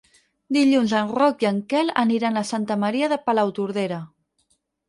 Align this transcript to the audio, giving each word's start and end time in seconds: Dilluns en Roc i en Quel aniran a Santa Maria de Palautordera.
Dilluns 0.55 0.95
en 0.99 1.11
Roc 1.19 1.45
i 1.45 1.49
en 1.51 1.59
Quel 1.73 1.93
aniran 2.05 2.41
a 2.41 2.45
Santa 2.53 2.79
Maria 2.87 3.11
de 3.15 3.23
Palautordera. 3.29 4.01